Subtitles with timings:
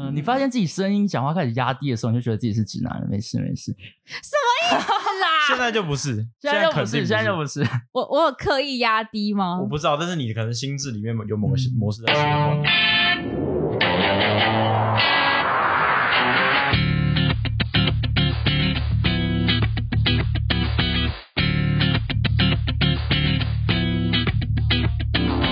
[0.00, 3.06] 嗯，你发现自己声音讲话开始压低的时候，你就觉得自己是直男了。
[3.10, 3.70] 没事没事，
[4.06, 4.88] 什么意思
[5.20, 5.28] 啦？
[5.48, 7.60] 现在就不是，现在就不是，现在就不是。
[7.92, 9.58] 我我有刻意压低吗？
[9.60, 12.62] 我不知道，但是你可能心智里面有某个模式在切换。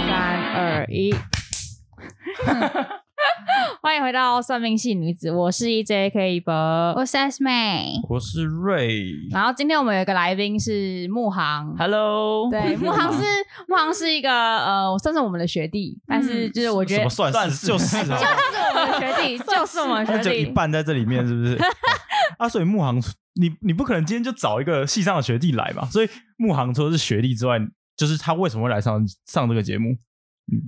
[0.07, 1.15] 三二一。
[3.81, 6.53] 欢迎回到算命系女子，我是 EJ K 一博，
[6.97, 9.13] 我是 S 妹，我是瑞。
[9.31, 13.23] 然后今天我们有一个来宾是木航，Hello，对， 木航是
[13.69, 21.57] 木航是一个呃，算是我们的学弟，但是就是我觉得什么算是就是就是我们的学弟， 就是我们学弟，就一半在这里面是不是？
[22.39, 23.01] 啊，所以木航，
[23.41, 25.87] 你你不可能今天就找一个系上的学弟来吧？
[25.93, 27.59] 所以木航除了是学弟之外，
[27.97, 29.97] 就是他为什么会来上上这个节目？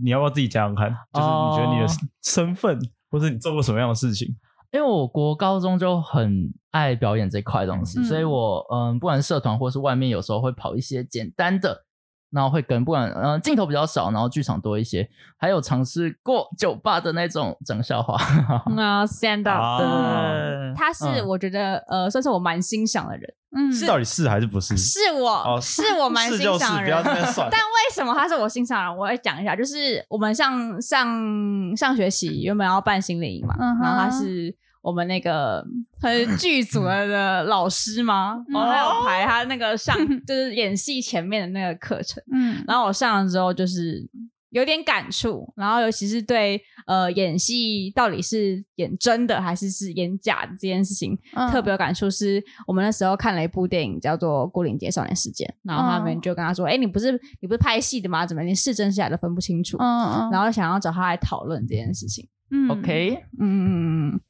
[0.02, 0.90] 你要不要自己讲讲看？
[1.12, 1.86] 就是你觉得你的
[2.22, 2.78] 身份。
[3.12, 4.28] 或是你做过什么样的事情？
[4.70, 11.86] 因为我国高中就很爱表演这块东西，嗯、所以我嗯，不管是社团或是外面，有时候会跑一些简单的。
[12.30, 18.14] 然后会跟不管嗯镜头比较少，然后剧场多一些，还有尝试过酒吧的那种讲笑话。
[18.76, 23.34] 啊，stand up，对，他是我觉得呃算是我蛮欣赏的人。
[23.56, 24.76] 嗯，是到底是还是不是？
[24.76, 26.96] 是我是我蛮欣赏的人。
[27.04, 28.96] 但为什么他是我欣赏人？
[28.96, 34.56] 我会讲一下，就是我们上上上学期原本要办心理营嘛，然后他是。
[34.82, 35.64] 我们那个
[36.00, 38.44] 他是剧组的老师吗？
[38.48, 44.08] 然后还有排他那个上 就是演戏前面的那个课程，嗯，然后我上了之后就是
[44.50, 52.10] 有点感触，然后尤其是对呃演戏到底是演真的还是是演假的这件事情，嗯、特别有感触。
[52.10, 58.26] 是我们那时候看了一部电影叫做《孤岭街少年事件》，然后他们就跟他说：“哎、嗯，你不是你不是拍戏的吗？
[58.26, 62.26] 怎么连是真是假都分不清楚？”嗯嗯，然后想要找他来讨论这件事情。
[62.50, 64.20] 嗯，OK，嗯嗯嗯。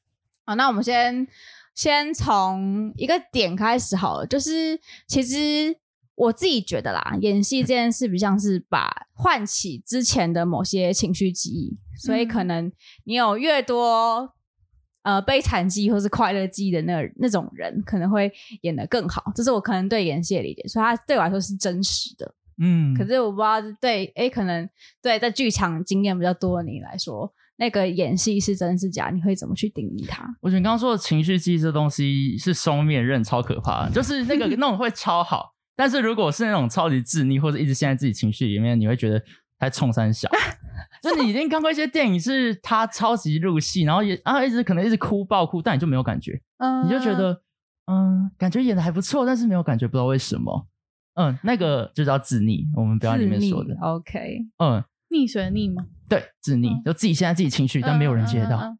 [0.50, 1.24] 好，那我们先
[1.76, 5.76] 先从一个点开始好了，就是其实
[6.16, 12.72] 我自己觉得啦，演戏这件事比较像是把唤起之前的某些情绪记忆，所以可能
[13.04, 14.34] 你有越多
[15.04, 19.30] 呃悲惨记忆或是快乐记忆的那那种人，可能会演得更好。
[19.36, 22.34] 这是我可能对演戏的理解，所以它对我来说是真实的。
[22.58, 24.68] 嗯，可是我不知道对哎，可能
[25.00, 27.32] 对在剧场经验比较多的你来说。
[27.60, 29.10] 那个演戏是真是假？
[29.10, 30.24] 你会怎么去定义它？
[30.40, 33.86] 我觉得你刚刚说的情绪记忆这东西是双面刃，超可怕。
[33.90, 39.22] 就是那个 那种会超好，但是如果是那种超级自溺或者一直陷在自己情绪里面，你会觉得
[39.58, 40.26] 太冲三小。
[41.04, 47.42] 就你已经看过一些电影，是他超级入戏，然后也然后一直可能一直哭爆哭，但你就没有感觉，嗯，你就觉得
[47.92, 50.66] 嗯，感觉演的还不错，但是没有感觉，不知道为什么。
[51.12, 53.76] 嗯，那个就叫自溺，我们表演里面说的。
[53.82, 54.82] OK，嗯。
[55.10, 55.86] 溺水的溺吗？
[56.08, 58.76] 对，自溺，就自己现在自己情绪，但没有人接到。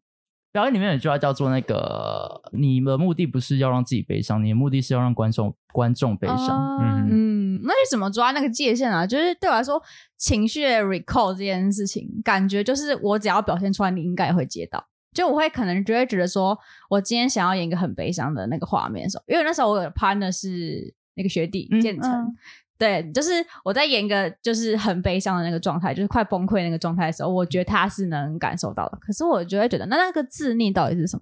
[0.51, 6.77] 表演里面有句话叫做那个：你的目的不是要让自己悲伤，你的目的是要让观众观众悲伤。
[6.81, 9.07] 嗯嗯，那你怎么抓那个界限啊？
[9.07, 9.81] 就是对我来说，
[10.17, 14.85] 情绪的 recall 这件事情，感觉就是我只要表现出来，你应该也会接到。
[15.13, 16.57] 就我会可能就会觉得说，
[16.89, 22.11] 我今天想要演一个很悲伤的那个画面的时候，因为那时候我有的 partner 是那个学弟建成。
[22.11, 22.35] 嗯嗯
[22.81, 23.29] 对，就是
[23.63, 28.97] 我在演一个就是很悲伤的那个状态，就是快崩溃那个状态的时候，我觉得他是能感受到的。
[28.99, 31.15] 可是我就会觉得，那那个自溺到底是什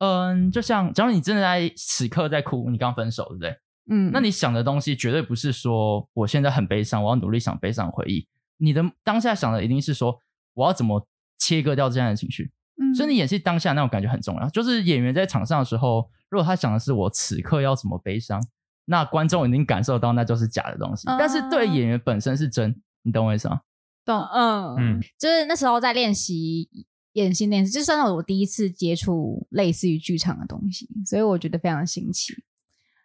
[0.00, 3.56] 嗯，就像假如你真的在此刻在哭，你刚分手，对不对？
[3.90, 8.28] 嗯，那你想的东西绝对不是说我现在很悲伤，我要努力想悲伤回忆。
[8.58, 10.20] 你的当下想的一定是说
[10.52, 11.08] 我要怎么
[11.38, 12.50] 切割掉这样的情绪。
[12.82, 14.48] 嗯，所以你演戏当下那种感觉很重要。
[14.50, 18.46] 就是演员在场上的时候，如果他想的是我此刻要怎么悲伤。
[18.90, 21.06] 那观众已经感受到，那就是假的东西。
[21.08, 23.60] 嗯、但是对演员本身是真，你懂我意思吗？
[24.02, 26.70] 懂，嗯嗯，就是那时候在练习
[27.12, 32.32] 演戏那次，就算是我第一次接触类似于剧场的东西，所以我觉得非常新奇。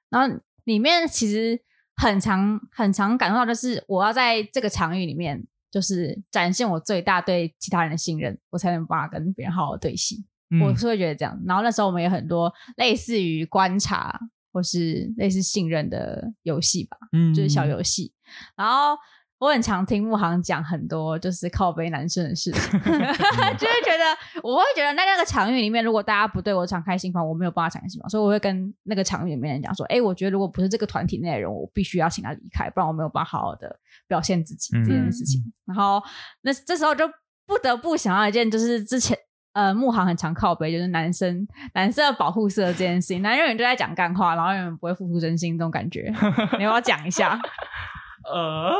[0.10, 1.62] 然后里面其实
[1.98, 10.24] 很常很常感受到，就是我要在这个场域里面，就是展现我最大对其他人的信任，我才能办法跟别人好好对戏。
[10.50, 11.38] 嗯、我是会觉得这样。
[11.46, 14.18] 然后那时候我们有很多类似于观察。
[14.54, 18.14] 或是类似信任的游戏吧，嗯，就是小游戏。
[18.56, 18.96] 然后
[19.40, 33.78] 我很常听木行讲很多就是靠背男生的事情， 就是觉得我会觉得在那个场域里面，如果大家不对我敞开心房，我没有办法敞开心房，所以我会跟那个场域里面人讲说，哎，我觉得如果不是这个团体内的人，我必须要请他离开，不然我没有办法好好的
[34.08, 35.42] 表现自己这件事情。
[35.42, 36.02] 嗯、然后
[36.44, 37.06] 那这时候就
[37.46, 39.18] 不得不想要一件，就是之前。
[39.54, 46.12] 呃，木行很常靠背，就是男生男生的保护色这件事情，男人永远都在讲干话，然后永远不会付出真心，这种感觉，
[46.58, 47.40] 你要不要讲一下？
[48.32, 48.74] 呃，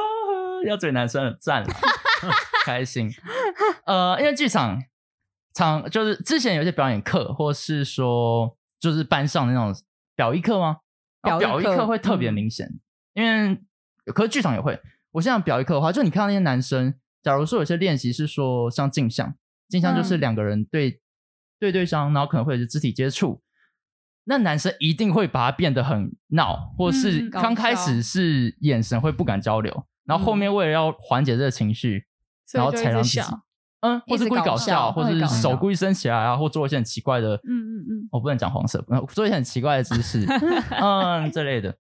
[0.66, 1.70] 要追男生很赞了，
[2.66, 3.12] 开心。
[3.86, 4.82] 呃，因为剧场
[5.54, 9.74] 场就是之前有些表演课，或是说就是班上那种
[10.16, 10.78] 表艺课吗？
[11.22, 12.68] 表艺课会特别明显，
[13.16, 14.80] 嗯、因为可是剧场也会。
[15.12, 19.36] 我现在表艺课的话，就你看到那些男生，假如说有些练习是说像镜像，
[19.70, 21.00] 镜像就是两个人对、嗯、
[21.60, 23.42] 对对上，然后可能会有肢体接触，
[24.26, 32.06] 那男生一定会把他变得很闹，或是刚开始是眼神会不敢交流，嗯、然后后面为了要缓解这个情绪，
[32.54, 33.22] 嗯、然后才让自己。
[33.86, 40.26] 嗯，或是故意搞笑，或是手故意伸起来啊，或做一些很奇怪的，嗯嗯嗯，我不能讲黄色，做一些很奇怪的姿势，
[40.82, 41.78] 嗯，这类的。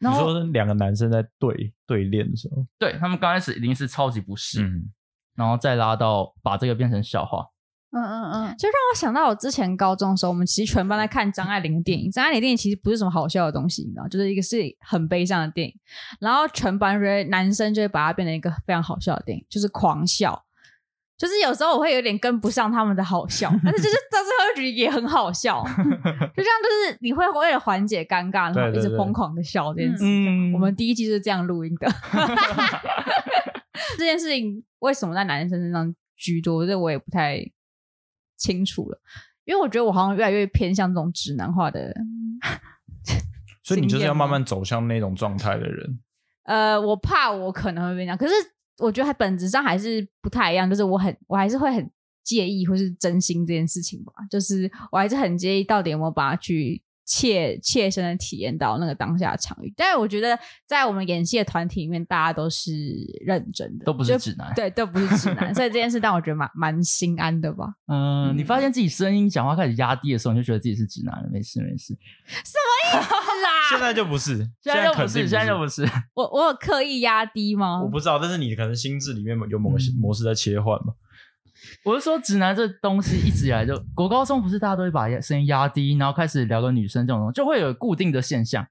[0.00, 4.90] 你说两个男生在对对练的时候，对他们刚开始一定是超级不适，嗯，
[5.36, 7.46] 然后再拉到把这个变成笑话，
[7.92, 15.74] 嗯嗯嗯，就让我想到我之前高中的时候，我们其实全班在看张爱玲的电影，张爱玲电影其实不是什么好笑的东西，你知道，就是一个是很悲伤的电影，
[16.20, 20.42] 然后全班人男生就会把它变成一个非常好笑的电影，就是狂笑。
[21.18, 30.52] 就是有时候我会有点跟不上他们的好笑，但是就是到最后觉得也很好笑， 就这样，就是你会为了缓解尴尬，然后一直疯狂的笑这件事情。
[30.52, 31.88] 我们第一季是这样录音的，
[33.98, 37.44] 这件事情为什么在男生身上居多，这我也不太
[38.36, 39.00] 清楚了，
[39.44, 41.94] 因为我觉得我好像越来越偏向这种直男化的，
[43.62, 46.00] 所以你就是要慢慢走向那种状态的人。
[46.44, 48.34] 呃，我怕我可能会变这样，可是。
[48.78, 51.90] 我觉得它本质上还是不太一样，就是我很，我还是会很
[52.22, 59.72] 介意或是真心这件事情吧，就是我还是很介意到底有没有把它去切切身的体验到那个当下的场域。
[59.76, 62.72] 但是我觉得在我们演戏的团体里面，大家都是
[63.24, 67.66] 认真的，都不是直男，对，都不是直男， 所以这件事让我觉得蛮蛮心安的吧。
[67.86, 71.96] 嗯，嗯，你发现自己声音讲话开始压低的时候，你就觉得自己是直男了，没事没事。
[72.26, 72.58] 什
[72.92, 73.70] 么意思啦？
[73.70, 75.88] 现在就不是， 现在就不是，现在就不是。
[76.14, 77.80] 我我有刻意压低吗？
[77.82, 80.92] 我不知道，但是你可能心智里面有某个模式在切换吧。
[81.84, 88.66] 我是说，直男这东西一直以来就国高中不是大家都会把声音压低，然后开始聊个女生这种东西，就会有固定的现象。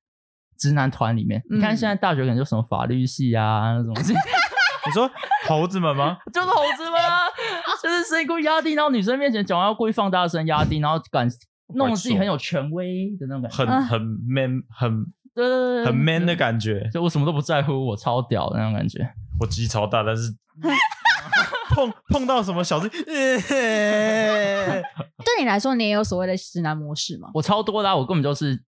[0.58, 4.14] 直男团里面，嗯、你看现在大学可能就什么法律系啊那种东西。
[4.88, 5.10] 你说
[5.48, 6.18] 猴子们吗？
[6.32, 7.28] 就是猴子们啊，
[7.84, 11.28] 就是声音故意压低，然后女生面前讲话要故意放大声压低，然后敢
[11.74, 15.04] 弄得自己很有权威的那种感觉，很很 man，很
[15.36, 16.90] 对对对，很 man 的感觉。
[16.94, 19.00] 就我什么都不在乎，我超屌的那种感觉。
[19.42, 20.32] 我鸡超大，但是。
[21.70, 22.90] 碰碰到什么小事？
[22.90, 23.04] 对
[25.40, 27.30] 你来说，你也有所谓的直男模式吗？
[27.34, 28.62] 我超多啦、啊，我根本就是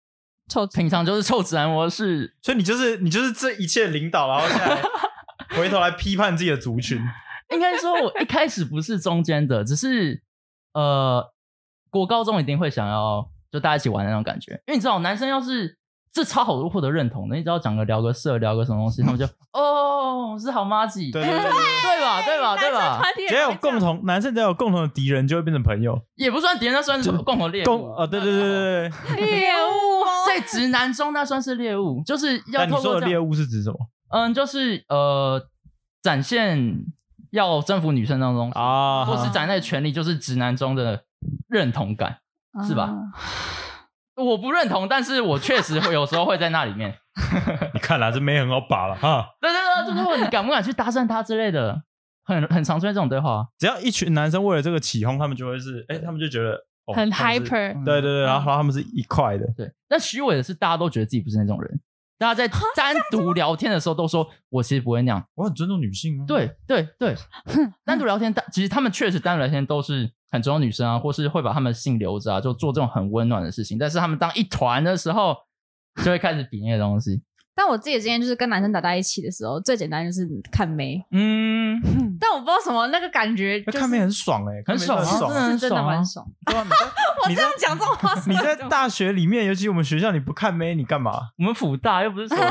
[0.49, 2.35] 臭，平常就是臭直男模式。
[2.41, 4.81] 所以你就是你就是这一切领导，然后现在
[5.57, 6.99] 回头来批判自己的族群。
[7.53, 10.21] 应该说，我一开始不是中间的，只是
[10.73, 11.31] 呃，
[11.89, 14.53] 国高中一定会想要就大家一起玩的那种感觉。
[14.65, 15.77] 因为你知道，男生要是。
[16.15, 22.21] 这超好获得认同的，你只要讲个聊个色，聊个什么东西，他们就 哦，是好妈吉，对对对， 对吧？
[22.23, 22.55] 对吧？
[22.55, 23.01] 对吧？
[23.27, 26.01] 只要有共同，男生只要有共同的敌人，就会变成朋友。
[26.15, 28.07] 也不算敌人，那算是共同猎物啊！
[28.07, 32.65] 对对对对对， 猎物在直男中那算是猎物，就是要。
[32.65, 33.77] 你说的猎物是指什么？
[34.11, 35.45] 嗯，就是呃，
[36.01, 36.85] 展现
[37.31, 41.03] 要征服女生那种东西啊，或是展现权利，就是直男中的
[41.49, 42.19] 认同感，
[42.65, 42.95] 是吧？
[44.15, 46.95] 我不认同，但是我确实会有时候会在那里面。
[47.73, 49.25] 你看来这没很好把了哈。
[49.39, 51.81] 对对对，就是问你敢不敢去搭讪他之类的，
[52.23, 53.47] 很很常出现这种对话。
[53.57, 56.51] 只要一群男生为了这个起哄，他们就会是，哎，他们就觉得、
[56.85, 57.73] 哦、很 hyper。
[57.85, 59.45] 对对对，然后他们是一块的。
[59.55, 61.79] 对，但虚伪的是，大家都觉得自己不是那种人。
[62.17, 65.25] 大家在单独聊天的时候都说，我其实不会那样。
[65.35, 66.25] 我很尊重女性啊。
[66.27, 67.15] 对对 对，
[67.83, 70.11] 单独聊天，其实他们确实单独聊天都是。
[70.31, 73.77] 很尊重要女生啊，或是会把他们的性留着啊，就做这种很温暖的事情。
[73.77, 75.33] 但是他们当一团的时候，
[76.03, 77.21] 就会开始比那些东西。
[77.55, 81.01] 但我自己之前就是跟男生打在一起的时候，最简单就是看眉。
[81.11, 81.79] 嗯，
[82.45, 86.25] 不知道什么那个感觉，看妹很爽哎，很爽，真的是真的蛮爽。
[87.25, 91.29] 我这样讲这种话，你在大学里面，尤其我们学校，你不看妹，你干嘛？
[91.39, 92.43] 我们辅大又不是什么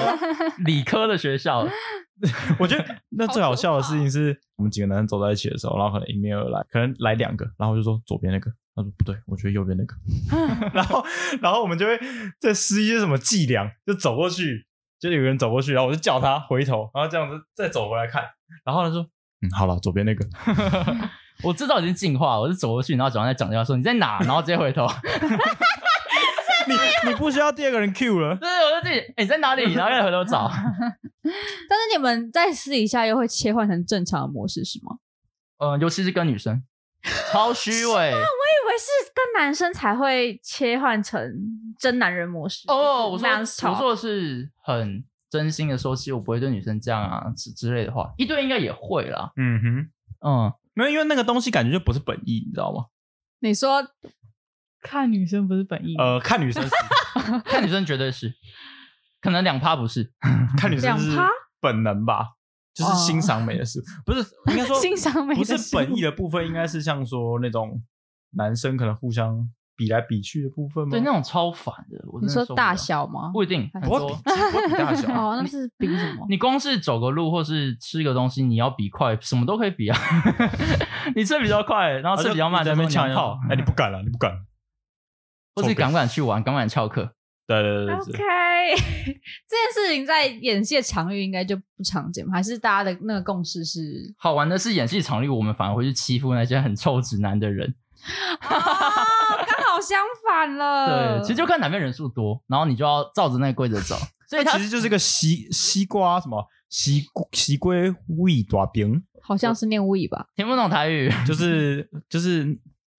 [0.65, 1.65] 理科的学校。
[2.59, 9.95] 我觉得那最好笑的事情是我们几个男生走在一起的时候，然后可能迎面而来，可能来两个，然后就说左边那个，他说不对，我觉得右边那个，
[10.75, 11.05] 然后
[11.41, 11.99] 然后我们就会
[12.41, 14.67] 在施一些什么伎俩，就走过去。
[15.01, 18.23] 就有人走过去，然后我就叫他回头，然后这样子再走回来看，
[18.65, 19.07] 然后他说
[19.45, 20.25] ：“嗯，好了，左边那个。
[21.43, 24.87] ”我知道已经进化了，我是走过去，然后早上在讲电话说：“你在哪？” 然后直接回头。
[26.67, 26.75] 你
[27.11, 29.75] 你不需要第二个人 Q 了，对，我就自己、欸，你在哪里？
[29.75, 30.49] 然后再回头找。
[31.69, 34.97] 但是你们在私底下又会切换成正常的模式是吗？
[35.59, 36.63] 呃，尤其是跟女生，
[37.31, 37.93] 超虚伪。
[37.93, 41.21] 我以为是跟男生才会切换成
[41.79, 43.11] 真男人模式哦。
[43.11, 49.33] 我说我说的是很真心的说，其实我不会对女生这样啊之之类的话，一对应该也会啦。
[49.35, 49.91] 嗯哼，
[50.29, 52.85] 嗯，没有，因为那个东西感觉就不是本意，你知道吗？
[53.41, 53.85] 你说
[54.81, 55.97] 看女生不是本意？
[55.97, 56.71] 呃，看女生是，
[57.45, 58.33] 看女生绝对是，
[59.21, 60.12] 可能两趴不是，
[60.57, 61.19] 看女生是
[61.61, 62.35] 本能吧，
[62.73, 64.21] 就是欣赏美的事，不是
[64.53, 67.83] 应该说 欣赏美的事，不是本意的部分，应该是像说那种
[68.37, 69.50] 男生可能互相。
[69.76, 70.90] 比来比去的部分吗？
[70.90, 71.99] 对，那种超烦的。
[72.12, 73.31] 我你说大小吗？
[73.33, 74.14] 不一定，很多比
[74.76, 75.09] 大小。
[75.14, 76.26] 哦，那是比什么？
[76.28, 79.99] 你光是走个路或是吃个东西，你要比快，什么都可以比啊。
[81.16, 83.38] 你吃比较快，然后吃比较慢，在那边抢炮。
[83.50, 84.33] 哎，你不敢了，你不敢。
[85.57, 87.14] 或是敢不敢去玩，敢不敢翘课？
[87.47, 87.95] 对对对。
[87.95, 94.14] OK，这件事情在演戏场域应该就不常见，还是大家的那个共识是？
[94.19, 97.75] 好玩的是演戏场域，我们反而会去欺负那些很臭直男的人。
[99.85, 103.97] 好相反了，对，其实就看哪边人数多，然后你就要照着那个规则走。
[104.26, 110.26] 所以它其实就是个西西瓜什么西西龟味大饼，好像是念味吧？
[110.35, 112.59] 听不懂台语，就是就是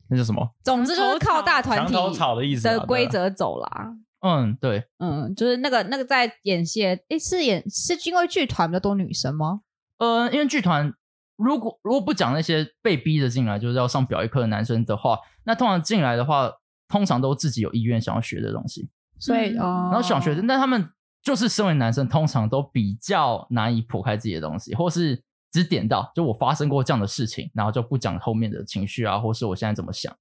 [0.09, 0.47] 那叫什么？
[0.63, 3.95] 总之就是靠大团体墙头草的意思的规则走啦。
[4.21, 9.61] 嗯，对，嗯，就是那个那个在演戏，诶，是演是因为剧团比较多女生吗？
[9.97, 10.93] 呃，因为剧团
[11.37, 16.51] 如果如果不讲那些被逼着进来就是要上表演课的男生的话，那通常进来的话。
[16.87, 18.89] 通常都自己有意愿想要学的东西，
[19.19, 20.89] 所以，然后想学，但他们
[21.21, 30.15] 就是身为男生，通常都比较难以剖开自己的东西，或是只点到就我发生过这样的事情，然后就不讲后面的情绪啊，或是我现在怎么想。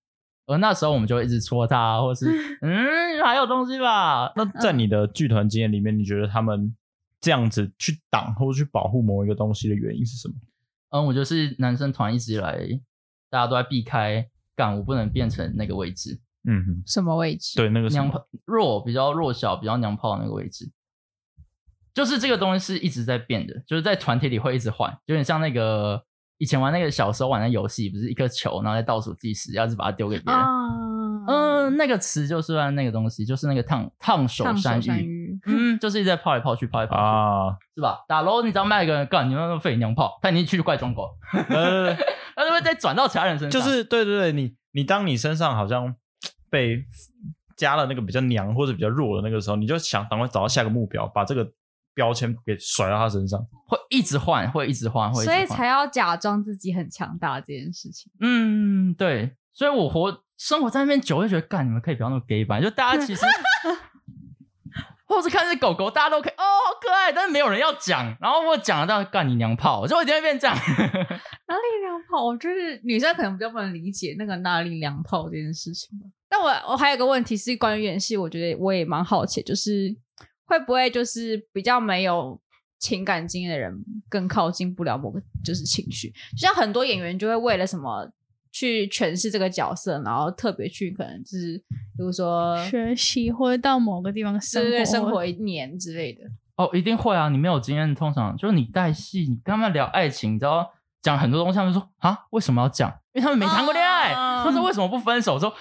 [0.46, 2.26] 而那时候我们就会一直戳他，或是
[2.60, 4.30] 嗯，还有东西吧。
[4.36, 6.74] 那在你的剧团经验里面，你觉得他们
[7.18, 10.34] 这样子去挡或者去保护某一个东西的原因是什么？
[10.90, 12.58] 嗯，我觉得是男生团一直以来
[13.30, 16.20] 大家都在避开，干我不能变成那个位置。
[16.46, 17.56] 嗯哼，什么位置？
[17.56, 20.70] 对，那个娘炮弱，比较弱小，比较娘炮的那个位置，
[21.94, 26.04] 就是这个东西是一直在变的，就是在团体里会一直换，有点像那个
[26.38, 30.42] 以前玩那个小时候玩的游戏，不是一颗球，然后在倒数计时，要是把它丢给别人。
[31.26, 35.38] 嗯、呃，那个词就是那个东西，就是那个烫烫手山芋。
[35.46, 38.04] 嗯，就是一直在泡来泡去，泡来泡去，啊、是吧？
[38.06, 41.10] 打楼，你只要卖一个人干，你们那个废娘炮，他已经去怪中国，
[41.48, 41.94] 呃，
[42.36, 43.62] 他就会再转到其他人身上。
[43.62, 45.96] 就是对对对，你你当你身上好像。
[46.54, 46.80] 被
[47.56, 51.50] 加了那个比较娘或者比较弱的那个时候，你就想赶快找到下个目标，把这个
[51.94, 58.12] 标签给甩到他身上，会一直换，会一直换，会一直换，所以才要假装自己很强大这件事情。
[58.20, 63.26] 嗯，对，所以我活生活在那边久，就觉得干，你们可以不要那么 gay 吧，就大家其实。
[65.06, 68.04] 或是看这狗狗，大家都可以哦，好可爱，但是没有人要讲。
[68.18, 70.56] 然后我讲了，到干你娘炮，就一定会变这样。
[71.46, 72.24] 哪里娘炮？
[72.24, 75.90] 我就是女生可能比较不能理解那个哪里娘炮这件事情。
[76.34, 79.94] 但我我还有个问题是关于演戏，我觉得我也蛮好奇，就是
[80.46, 82.40] 会不会就是比较没有
[82.80, 83.72] 情感经验的人
[84.08, 88.10] 更靠近不了某个就是情绪，就像很多演员就会为了什么。
[88.56, 91.58] 去诠释这个角色，然后特别去可能就是，
[91.96, 96.22] 比如说学习或者到某个地方生活，对对，生活一年之类的。
[96.54, 97.28] 哦，一定会啊！
[97.28, 100.70] 你没有经验，通常就是你带戏，你跟他们聊爱情，你知道
[101.02, 102.88] 讲很多东西，他们说啊，为什么要讲？
[103.12, 104.14] 因为他们没谈过恋爱。
[104.14, 105.36] 他说、啊、为什么不分手？
[105.36, 105.52] 说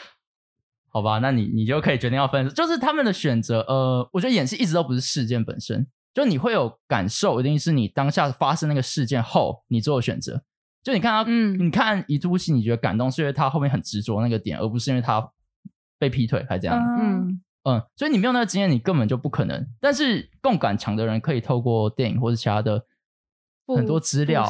[0.94, 3.62] 好吧，那你你就可以决定要分手，就是他们的选择。
[3.62, 10.44] 呃，我觉得演戏一直都不是事件本身，就你会有感受，一定是你当下发生那个事件后，你做的选择。
[10.84, 15.32] 就你看他，嗯，你看一部戏，你觉得感动，是因为他后面很执着那个点，而不是因为他
[15.98, 16.78] 被劈腿还这样。
[17.00, 19.66] 嗯嗯，所以你没有那个经验，你根本就不可能。
[19.80, 22.86] 但是共感强的人可以透过电影或者其他的
[23.66, 24.46] 很多资料，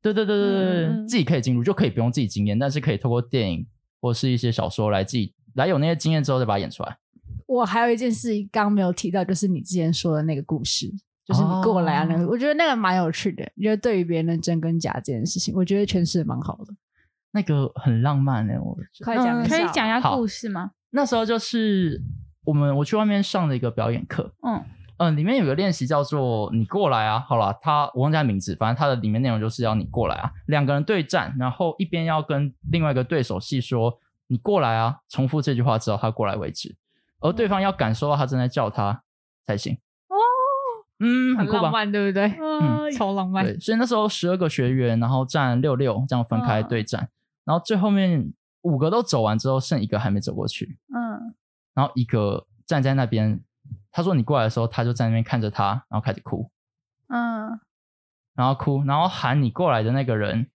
[0.00, 3.66] 对对对对对，嗯、自己可以进入，就可以不用自己经验，但是可以透过电影
[4.00, 6.96] 或是一些小说来自己来有那些经验之后再把它演出来。
[7.46, 10.92] 我还有一件事刚刚没有提到，就是你之前说的那个故事。
[11.26, 13.50] 就是你过来啊，那个、哦、我觉得那个蛮有趣的。
[13.54, 16.74] 因为对于别人的真跟假这件事情，我觉得诠释的蛮好的。
[17.32, 20.72] 那个很浪漫哎，我可以讲，可以讲一下故事吗？
[20.90, 21.98] 那时候就是
[22.44, 24.56] 我们我去外面上了一个表演课，嗯
[24.98, 27.18] 嗯、呃，里面有个练习叫做“你过来啊”。
[27.26, 36.76] 好了，他我忘记他名字，反正他的里面内容就是要你过来啊，两个人对战，然后一边要跟另外一个对手戏说“你过来啊”，重复这句话直到他过来为止，
[37.20, 39.02] 而对方要感受到他正在叫他
[39.46, 39.78] 才行。
[40.08, 40.16] 哦
[41.00, 42.38] 嗯，很浪漫，对不对？
[42.40, 43.44] 嗯， 超浪漫。
[43.44, 47.10] 对，所以那时候十二个学员，然后站六六这样分开对战，
[47.44, 50.78] 然后最后面五个都走完之后，剩一个还没走过去。
[50.94, 51.34] 嗯，
[51.74, 53.40] 然后一个站在那边，
[53.90, 56.48] 他说你过来的时候，他就在那边看着他，然后开始哭。
[57.08, 57.60] 嗯，
[58.34, 60.48] 然后哭，然后喊你过来的那个人，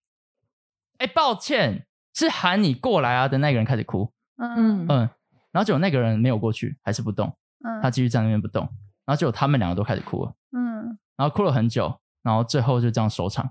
[0.99, 1.85] 哎，抱歉，
[2.19, 4.11] 是喊你过来啊的那个人开始哭。
[4.37, 5.09] 嗯嗯，
[5.51, 7.35] 然后结果那个人没有过去，还是不动。
[7.63, 8.61] 嗯，他继续站那边不动。
[9.05, 13.49] 然后就他们两个都开始哭了，嗯，然后哭了很久，然后最后就这样收场，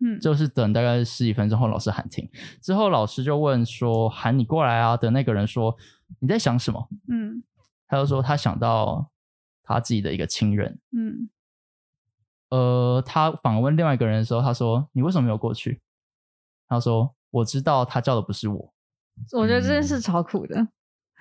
[0.00, 2.30] 嗯，就是等大概十几分钟后，老师喊停
[2.62, 5.76] 之后，老师就问说：“喊你过来啊！”的那个人说
[6.20, 7.42] ：“你在想什么？”嗯，
[7.88, 9.10] 他就说他想到
[9.64, 10.78] 他自己的一个亲人。
[10.96, 11.28] 嗯，
[12.50, 15.82] 呃，他访问另外一个人的时候，他说：“你为什么没有过去？”
[16.68, 18.74] 他说：“我知道他叫的不是我。”
[19.32, 20.68] 我觉得这件事超苦的。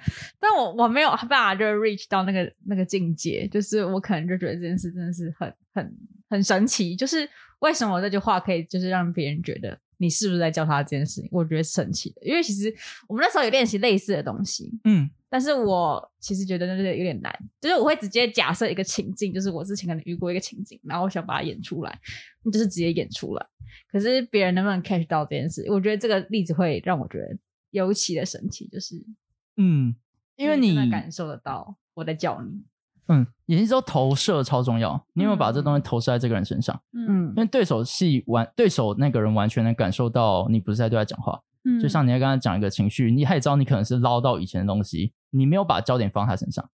[0.39, 5.97] 但我我没有办法就 reach 到那个那个境界，就是我可能就觉得这件事真的是很很
[6.29, 11.27] 很神奇，就是为什么这句话可以就是让别人觉得你是不是在叫他这件事情？
[11.33, 12.73] 我觉得神奇的，因为其实
[13.09, 17.31] 我们那时候有练习类似的东西，嗯，但是我其实觉得那个有点难，
[17.61, 21.99] 就是我会直接假设一个情境，就是我之前可能遇过一个情境，然后我想把它演出来，
[22.43, 23.45] 那就是直接演出来，
[23.91, 25.65] 可是别人能不能 catch 到这件事？
[25.69, 27.37] 我觉得这个例子会让我觉得
[27.71, 29.05] 尤其的神奇，就是。
[29.57, 29.93] 嗯，
[30.35, 32.63] 因为你感受得到我在叫你。
[33.11, 35.05] 嗯，演戏之后投射超重要。
[35.13, 36.81] 你有没有把这东西投射在这个人身上？
[36.93, 41.41] 嗯，因为对手戏完，对手那个人完全能感受到你不是在对他讲话。
[41.65, 46.69] 嗯，就像你在跟他讲一个情绪，你也知道你可能是捞到以前的东西，你没有把焦点放在他身上。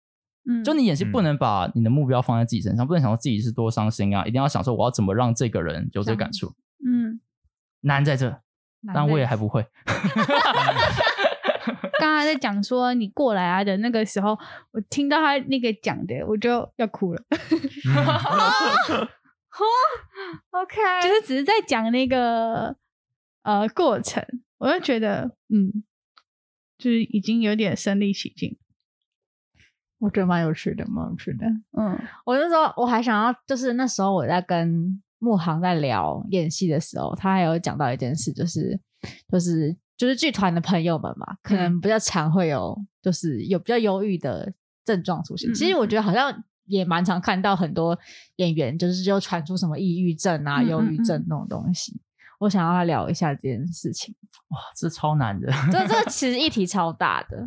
[0.46, 6.54] 嗯，就你演戏不能把你的目标放在自己身上，不能想说自己是多伤心啊，一定要想说我要怎么让这个人有这个感触。
[6.86, 7.22] 嗯，
[7.82, 8.42] 难在这，
[8.94, 9.66] 但我也还不会。
[12.00, 14.38] 刚才在讲说你过来啊的那个时候，
[14.72, 17.22] 我听到他那个讲的，我就要哭了。
[20.52, 22.76] OK， 就是只是在讲那个
[23.44, 24.22] 呃过程，
[24.58, 25.86] 我就觉得嗯，
[26.84, 28.58] 就是已经有点身临其境。
[30.00, 31.48] 我觉得蛮有趣的，蛮有趣的。
[31.80, 38.80] 嗯，我就说我还想要，就是那时候我在跟慕航在聊演戏的时候，他还有讲到一件事，就是
[39.30, 39.78] 就是。
[39.96, 44.52] 就是剧团的朋友们嘛，可能比较常会有，就是有比较忧郁的
[44.84, 45.50] 症状出现。
[45.50, 47.98] 嗯、其实我觉得好像也蛮常看到很多
[48.38, 51.94] 演员，就是就传出什么抑郁症啊、忧郁症那种东西。
[52.44, 54.16] 我想要来聊一下这件事情。
[54.50, 57.46] 哇，这超难的，这这 其实议题超大的。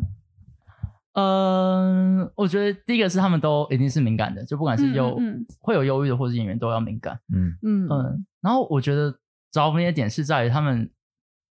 [1.13, 7.19] 嗯，我觉得第一个是他们都一定是敏感的，就不管是有、嗯嗯、会有忧郁的，或是演员都要敏感。
[7.33, 8.25] 嗯嗯嗯。
[8.41, 9.17] 然后我觉得
[9.51, 10.89] 着迷的点是在于他们。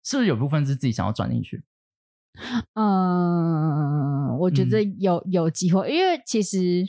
[0.04, 1.62] 是不是有部分是自己想要转进去？
[2.74, 6.88] 嗯，我觉得有有机会，因为其实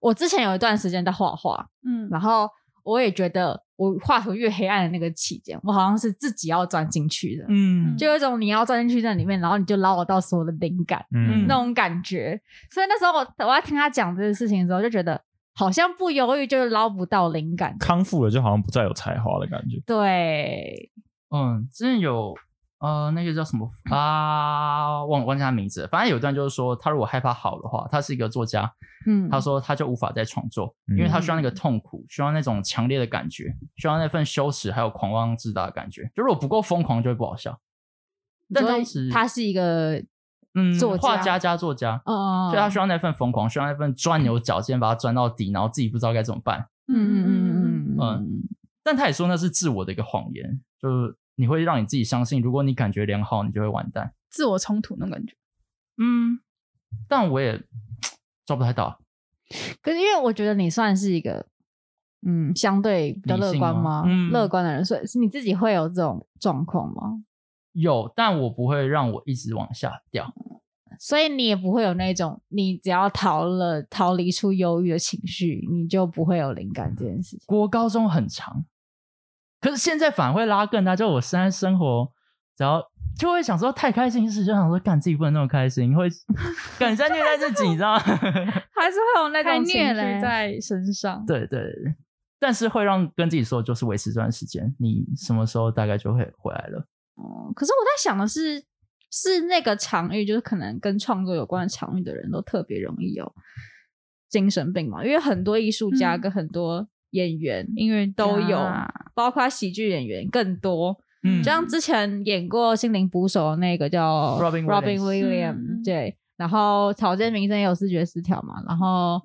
[0.00, 2.48] 我之前有一段时间在画画，嗯，然后
[2.86, 12.40] 我也觉得我画图越黑暗的那个期间，我好像是自己要钻进去的，嗯，就有一种你要钻进去在里面，然后你就捞得到所有的灵感，嗯，那种感觉。
[12.70, 15.20] 所以那时候我我要听他讲这个事情的时候，就觉得
[15.52, 19.82] 好像不犹豫就是捞不到灵感，康复了就好像不再有才华的感觉。
[19.84, 20.90] 对，
[21.30, 22.34] 嗯，真的有。
[22.78, 25.02] 呃，那个叫什么啊？
[25.04, 25.88] 忘忘记他名字。
[25.90, 28.70] 反正有一段就是说，他如果害怕好的话，他是一个作家。
[29.06, 36.10] 嗯，他说他就无法再创作，嗯、因为他需要那个痛苦，需要那种强烈的感觉，需要那份羞耻，还有狂妄自大的感觉。
[36.14, 37.58] 就如果不够疯狂，就会不好笑。
[38.52, 40.04] 但当时他是一个
[40.54, 46.68] 嗯作画家加作家，哦，所以他需要那份疯狂，需要那份钻牛角尖，把它钻到底，然后自己不知道该怎么办。
[46.88, 48.42] 嗯嗯嗯嗯嗯。
[48.82, 51.16] 但他也说那是自我的一个谎言，就是。
[51.36, 54.12] 你会让你自己相信，如果你感觉良好，你就会完蛋。
[54.30, 55.34] 自我冲突那种感觉，
[55.98, 56.40] 嗯，
[57.08, 57.62] 但我也
[58.44, 59.00] 抓不太到。
[59.80, 61.46] 可是因为我觉得你算是一个，
[62.26, 64.04] 嗯，相对比较乐观吗？
[64.32, 67.22] 乐观的人，所以你自己会有这种状况吗？
[67.72, 70.34] 有，但我不会让我一直往下掉。
[70.98, 77.40] 所以你也不会有那种，你只要逃了，逃离出忧郁的情绪，你就不会有灵感这件事情。
[77.46, 78.64] 国高中很长。
[79.66, 82.08] 可是现在反而会拉更大，就我现在生活，
[82.56, 82.80] 只要
[83.18, 86.08] 就会想说太开心时，就想说干自己不能那么开心，会
[86.78, 88.00] 感觉虐待自己，你知道吗？
[88.00, 91.26] 还是会有那种情绪在身上。
[91.26, 91.68] 对对，
[92.38, 96.78] 但是会让跟自己说，就是维持这段时间，你什么时候大概就会回来了。
[97.16, 98.62] 哦、嗯，可是我在想的是，
[99.10, 103.34] 是那个场域，就是可能跟创作有关的场域的人都特别容易有
[104.30, 106.88] 精神病嘛，因为很多艺术家跟很多、嗯。
[107.16, 108.58] 演员、音乐都有，
[109.14, 110.96] 包括喜剧演员更多。
[111.22, 116.16] 嗯，就像之前演过《心灵捕手》的那个叫 Robin Robin Williams，对。
[116.36, 119.18] 然后草间弥生也有视觉失调嘛，然后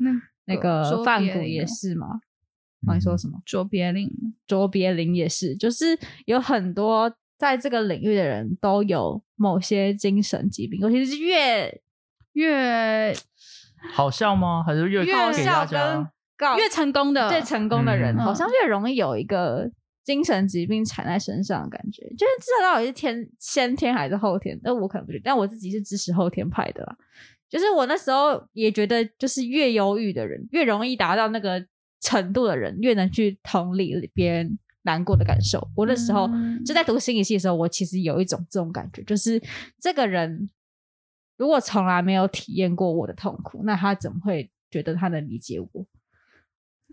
[0.45, 2.07] 那个范谷也是嘛。
[2.87, 3.37] 刚才说什么？
[3.45, 4.09] 卓别林，
[4.47, 5.85] 卓别林也是，就是
[6.25, 11.81] 有很多在这个领域的人都有某些精神疾病，尤其是越
[12.31, 13.13] 越
[13.93, 14.63] 好笑吗？
[14.65, 15.65] 还是越好给大
[16.47, 16.57] 家？
[16.57, 19.69] 越成功的，越成功的人，好像越容易有一个
[20.03, 22.03] 精神疾病缠在身上的感觉。
[22.17, 26.97] 就是知道到底是天先天还是后天，那我可能不觉得，但我自己是支持后天派的啦。
[27.49, 31.61] 就是我那时候也觉得，就是越忧郁的人，越容易达到那个
[31.99, 35.67] 程度的人，越能去同理别人难过的感受。
[35.75, 36.29] 我那时候
[36.65, 39.41] 就在读心理系的时候，我其实有一种这种感觉，就是
[39.81, 40.49] 这个人
[41.37, 45.85] 如果从来没有体验过我的痛苦，那他怎么会觉得他能理解我？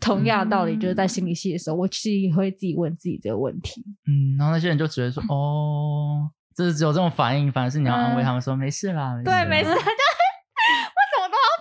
[0.01, 3.85] 同样的道理，就是在心理系的时候，我其实也会自己问自己这个问题。
[4.07, 9.71] 嗯，然后那些人就只会说：“哦，就是只有这种反应，反而是你要安慰他们说、嗯、没事啦。”对，没事。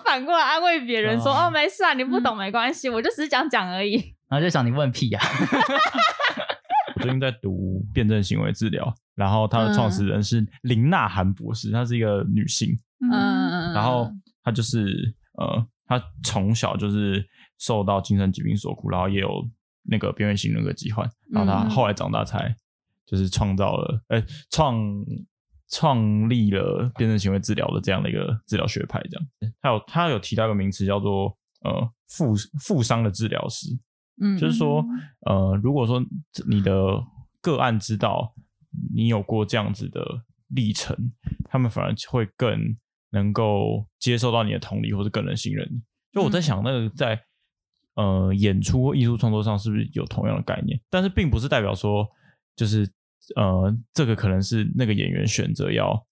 [0.05, 3.97] 反过来安慰别人说：“哦，没事啊，你不懂没关系，嗯、我就只是讲讲而已。”
[4.29, 5.27] 然后就想你问屁呀、啊！
[6.95, 12.69] 我最近在读辩证行为治疗，然后他的创始人是林娜涵博士，她是一个女性。
[13.11, 14.09] 嗯，然后
[14.43, 17.23] 她就是呃，她从小就是
[17.57, 19.47] 受到精神疾病所苦，然后也有
[19.83, 22.55] 那个边缘型人格疾患，然后他后来长大才
[23.05, 24.75] 就是创造了，呃，创。
[25.69, 33.67] 创立了辩证行为治疗的这样的一个治疗学派，这样，他有他有提到一个名词叫做呃负负伤的治疗师，
[34.21, 34.81] 嗯，就是说
[35.25, 36.01] 呃如果说
[36.47, 36.71] 你的
[37.41, 38.33] 个案知道
[38.95, 40.01] 你有过这样子的
[40.55, 40.95] 历程，
[41.43, 42.57] 他们反而会更
[43.09, 45.81] 能够接受到你的同理，或者更能信任你。
[46.13, 47.21] 就我在想，那个在
[47.97, 50.79] 呃演出或艺术创作上是不是有同样的概念？
[50.89, 52.07] 但是并不是代表说
[52.55, 52.89] 就是。
[53.35, 56.07] 呃，这个可能是那个演员选择要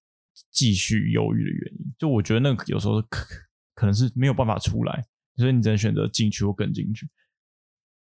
[0.51, 1.95] 继续犹豫的原因。
[1.97, 3.25] 就我觉得那个有时候可
[3.73, 5.05] 可能是没有办法出来，
[5.37, 7.07] 所以你只能选择进去或跟进去。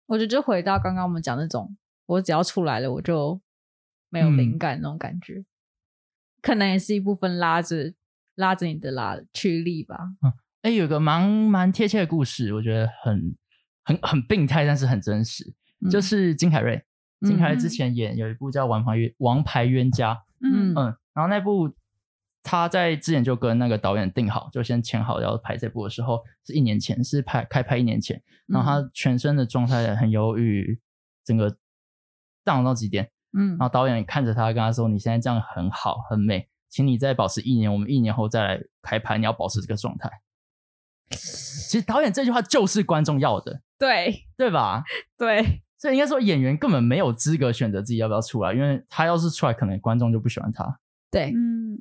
[0.07, 3.41] 我觉得就回到刚刚我们讲那种，我只要出来了，我就
[4.09, 5.47] 没有灵感那种感觉，嗯、
[6.41, 7.93] 可能也是一部分拉着
[8.37, 9.97] 拉着你的拉驱力吧。
[10.23, 13.35] 嗯，哎，有个蛮蛮贴切的故事，我觉得很
[13.85, 16.85] 很很病态，但是很真实，嗯、就是金凯瑞。
[17.21, 20.75] 金凯瑞之前演有一部叫《王牌冤王牌冤家》，嗯。
[20.75, 21.73] 嗯，然后那部
[22.43, 30.81] 他在之前就跟那个导演定好，就先签好要拍这部的时候是一年前，是拍开拍一年前，然后他全身的状态很忧郁，
[31.25, 31.57] 整个
[32.45, 40.11] down 到极点，嗯，然后导演看着他跟他说：“你现在这样很好很美，请你再保持一年，我们一年后再来开拍，你要保持这个状态。”
[41.11, 44.85] 其实导演这句话就是观众要的，对对吧？
[45.19, 45.63] 对。
[45.79, 50.79] 所以应该说，演员根本没有资格选择自己要不要出来，因为他要是出来，可能观众就不喜欢他。
[51.11, 51.77] 对，嗯，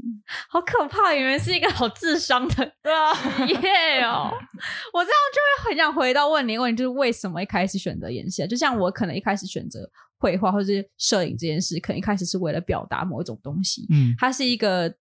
[0.50, 1.14] 好可怕！
[1.14, 3.14] 演员是一个好智商的 对啊，
[3.46, 4.32] 耶哦！
[4.92, 8.48] 我这样就会很想回到问你问题，就是为什么一开始选择演戏？
[8.48, 9.88] 就像我可能一开始选择
[10.18, 13.86] 绘画或者是摄影这件事，可能一开始是为了表达某一种东西。
[13.92, 14.92] 嗯，它是一个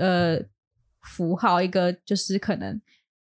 [0.00, 0.40] 呃
[1.02, 2.82] 符号，一个就是可能。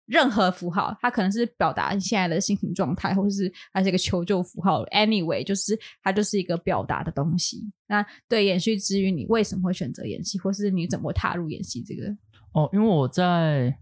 [0.05, 4.85] 任何符号，它可能是表达你现在的心情状态，或者是它是一个求救符号。
[4.85, 7.63] Anyway，就是它就是一个表达的东西。
[7.87, 12.15] 那对延续之于你为什么会选择演戏，或是你怎么踏入演戏这个？
[12.53, 13.75] 哦，因为我在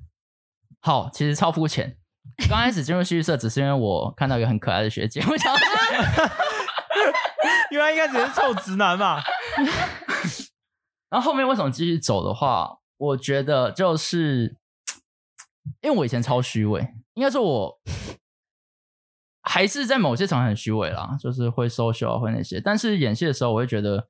[0.79, 1.97] 好，其实超肤浅。
[2.49, 5.53] 刚开始进入戏剧社，只是因为我看到一个很可爱的学姐， 我想，
[7.69, 9.21] 因为他应该只是臭直男嘛。
[11.11, 14.55] 然后后面为什么继续走的话，我觉得就是。
[15.81, 17.81] 因为我以前超虚伪，应该说我
[19.41, 22.61] 还是在某些场合很虚伪啦，就是会 social 啊，会那些。
[22.61, 24.07] 但是演戏的时候，我会觉得，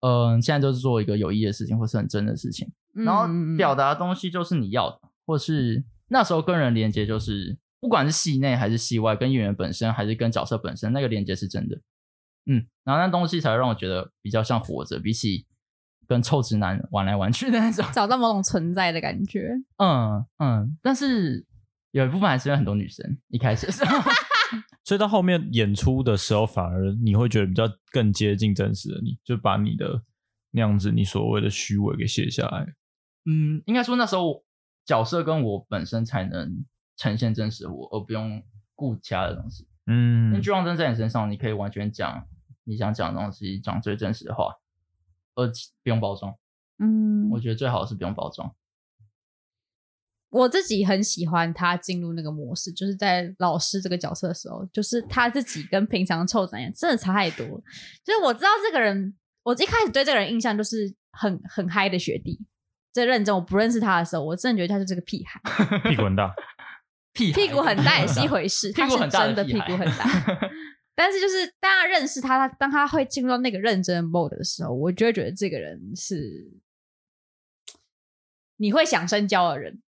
[0.00, 2.72] 嗯、呃，现在就是做一个有意义的事情，或是很真的事情。
[2.92, 3.26] 然后
[3.56, 11.80] 表达的东西就是你要的，或是那时候跟人连接，就是不管是戏内还是戏外，跟演员本身还是跟角色本身，那个连接是真的。
[12.46, 15.46] 嗯，然后那东西才会让我觉得比较像活着，比起。
[16.06, 19.50] 跟臭直男玩来玩去的那种，找到某种存在的感觉。
[19.78, 21.44] 嗯嗯，但是
[21.90, 23.98] 有一部分还是有很多女生一开始的时候，
[24.84, 30.02] 所以到后面演出的时候，反而你会觉得比较更接近真实的你，就把你的
[30.52, 32.66] 那样子你所谓的虚伪给卸下来。
[33.24, 34.44] 嗯，应该说那时候
[34.84, 36.64] 角色跟我本身才能
[36.96, 38.42] 呈现真实的我，而不用
[38.74, 39.66] 顾其他的东西。
[39.86, 42.24] 嗯，因为聚光灯在你身上，你可以完全讲
[42.64, 44.52] 你想讲的东西，讲最真实的话。
[45.36, 45.46] 呃，
[45.82, 46.34] 不用包装，
[46.78, 48.54] 嗯，我觉得最好的是不用包装。
[50.30, 57.46] 我自己很喜欢他进入那个模式，就是在老师这个角色的时候，就是他自己跟平常臭男人真的差太多。
[58.04, 62.38] 就是我知道这个人，我一开始对这个人印象就是很很嗨的学弟，
[62.92, 63.34] 最认真。
[63.34, 65.40] 我不认识他的时候，我真的觉得他就是个屁孩，
[65.88, 66.34] 屁股很大，
[67.12, 70.50] 屁屁股很大也是一回事，屁股很大他是真的屁股很大。
[70.96, 76.50] 但是，就是大家认识他，他当他会进入到那个认真的 mode 的时候，我就会觉得这个人是
[78.56, 79.82] 你会想深交的人。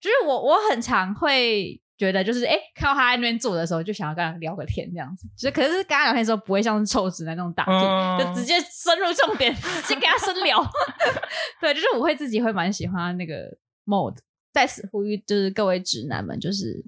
[0.00, 5.26] 就是我，我很常会觉得，就是哎，看到他在那边坐的时候，就想要跟他聊个天这样子。
[5.36, 10.64] 就是，可是跟他聊天的时候，不会像是臭直男那种打屁，就直接深入重点， 直接给他深聊。
[11.60, 14.16] 对，就是我会自己会蛮喜欢那个 mode。
[14.52, 16.84] 在此呼吁，就是各位直男们，就是。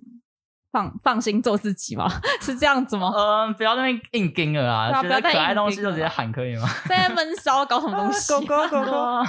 [0.73, 2.09] 放放心做自己吗？
[2.41, 3.13] 是这样子吗？
[3.15, 6.67] 嗯，不要那边硬盯了啊，觉得可爱东西就直接喊可以吗？
[6.89, 8.33] 在那闷骚搞什么东西？
[8.33, 8.93] 狗 狗狗狗。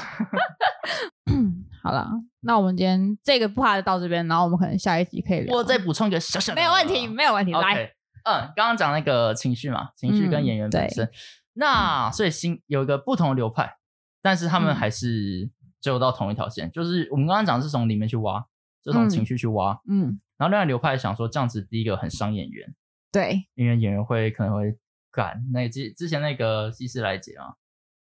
[1.84, 5.54] 好了，那我们今天这个部就到这边，然后我们可能下一集可以聊。
[5.54, 7.52] 我再补充一个小小的，没有问题，没有问题。
[7.52, 7.92] 来，
[8.24, 11.10] 嗯，刚刚讲那个情绪嘛，情绪跟演员本身，
[11.56, 13.76] 那所以新有一个不同的流派，
[14.22, 15.50] 但是他们还是
[15.82, 18.42] 最后到同一条线，就是我们刚刚讲的是从里面去挖，
[18.82, 20.22] 就从情绪去挖，嗯。
[20.38, 22.74] 然后另外流派想说这样子，第一个很伤演员，
[23.12, 24.78] 对，因为演员会可能会
[25.12, 27.56] 干那之之前那个希斯莱杰啊，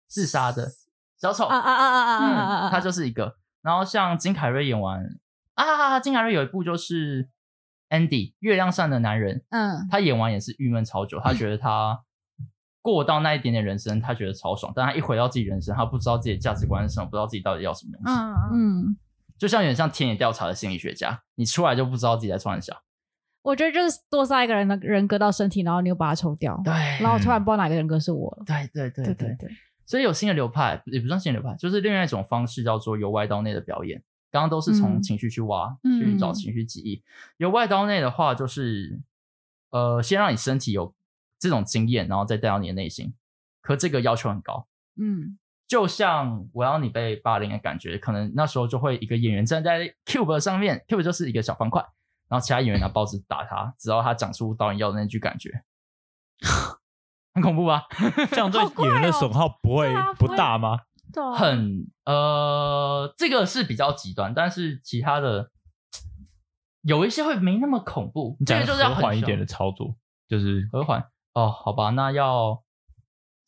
[0.08, 0.70] 自杀的
[1.18, 3.38] 小丑啊啊啊啊啊啊，他就是一个。
[3.62, 5.04] 然后像金凯瑞演完
[5.56, 7.26] 啊，金凯瑞有一部就是
[7.90, 12.02] 《Andy 月亮上的男人》，嗯，他演完也是郁闷超久，他觉得他
[12.82, 18.98] 过到那一点点人生，他觉得超爽，但他一回到自己人生，他不知道自己的价值观是什么，不知道自己到底要什么东西，嗯嗯。
[19.40, 22.82] 就像有点像田野调查的心理学家，你出来就不知道自己在创啥。
[23.42, 28.44] 我觉得就是多杀一个人的人格到身体，然后你又把它抽掉，对，然后突然不知道哪个人格是我了。
[28.46, 29.50] 对对对对对对。
[29.86, 34.04] 所以有新的流派，也不算新的流派，就是另外一种方式，叫做由外到内的表演。
[34.30, 37.02] 刚刚都是从情绪去挖，嗯、去找情绪记忆。
[37.38, 39.00] 由外到内的话，就是
[39.72, 40.94] 呃，先让你身体有
[41.40, 43.14] 这种经验，然后再带到你的内心。
[43.62, 44.68] 可这个要求很高，
[45.00, 45.40] 嗯。
[45.70, 51.80] 就像我要你被霸凌的感觉，可能那时候就会一个演员站在 cube 上面，cube 就是一个小方块，
[52.28, 55.64] 然后其他演员拿报纸打他，直到他讲出导演要的那句感觉，
[57.36, 57.84] 很恐怖吧？
[58.32, 60.80] 这样对演员的损耗不会不大吗？
[61.38, 65.52] 很呃，这个是比较极端，但是其他的
[66.82, 69.96] 有一些会没那么恐怖，这个就是要和缓一点的操作，
[70.28, 72.64] 就是和缓哦，好吧，那要。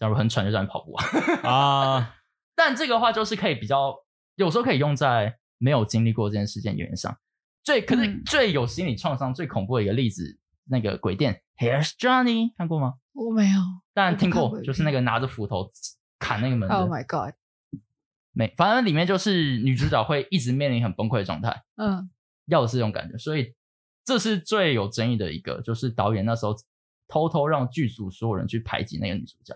[0.02, 1.06] 假如很喘，就让你跑步啊！
[1.48, 2.16] 啊，
[2.58, 3.96] 但这个话就是可以比较，
[4.34, 7.16] 有时候可以用在没有经历过这件事件演员上。
[7.64, 12.96] 最可是最有心理创伤、最恐怖的一个例子，那个鬼店《Here's Johnny》看过吗？
[13.14, 13.60] 我没有，
[13.94, 15.70] 但听过，就是那个拿着斧头
[16.18, 16.68] 砍那个门。
[16.68, 17.36] Oh my god！
[18.32, 21.62] 没，反正里面就是女主角会一直面临很崩溃的状态。
[21.76, 22.10] 嗯，
[22.48, 23.54] 要的是这种感觉，所以
[24.04, 26.56] 这是最有争议的一个，就是导演那时候
[27.08, 29.56] 偷偷让剧组所有人去排挤那个女主角。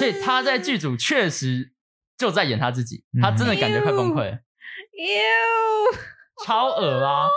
[0.00, 1.74] 所以他在剧组确实
[2.16, 4.38] 就在演他自己，他真的感觉快崩溃了，
[6.46, 7.28] 超恶啊！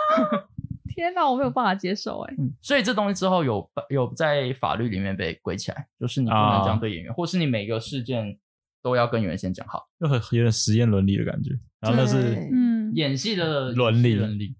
[0.95, 2.33] 天哪，我没有办法接受哎。
[2.61, 8.39] 所以这东西之后有有在法律里面被归起来，就是你不能这样对演员，或是你每个事件
[8.81, 11.51] 都要跟演员先讲好，就很有点实验伦理的感觉。
[11.81, 14.55] 然后那是嗯演戏的伦理伦理，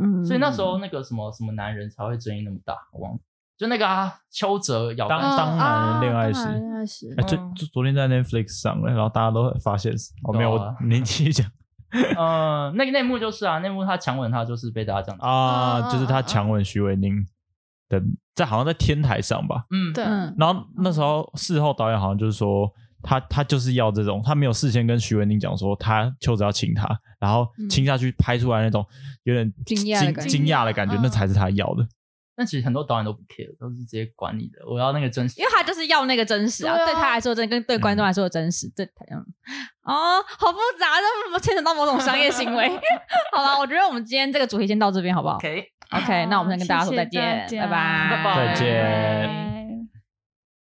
[0.00, 3.18] 嗯，所以那时候那个什么什么男人才会争议那么大，我忘了。
[3.56, 6.48] 就那个啊，邱泽咬当当男人恋爱时，
[7.16, 9.92] 哎，就就昨天在 Netflix 上了，然后大家都发现，
[10.24, 11.46] 哦，没有，你继续讲。
[12.16, 15.16] 呃，那个内幕就是啊，内幕他强吻他就是被大家讲。
[15.18, 17.24] 啊，就是他强吻徐伟宁
[17.88, 18.02] 的，
[18.34, 20.02] 在好像在天台上吧，嗯，对。
[20.36, 22.68] 然后那时候事后导演好像就是说，
[23.00, 26.88] 他他就是要这种，他没有事先跟徐伟宁讲说他邱泽要亲他，
[27.20, 28.84] 然后亲下去拍出来那种
[29.22, 31.86] 有点惊讶惊讶的感觉，那才是他要的。
[32.36, 34.58] 但其实很多导演都不 care，都是直接管你的。
[34.66, 39.94] 我要那个真实，因为他就是要那个真实啊，对，啊对他来说真，跟对观众来说的真实，这样、嗯。
[39.94, 40.86] 哦，好复杂，
[41.32, 42.68] 这牵扯到某种商业行为。
[43.32, 49.43] 好了，我觉得我们今天这个主题先到这边，好不好 okay, 那我们先跟大家说再见，谢谢拜拜，拜拜，再见。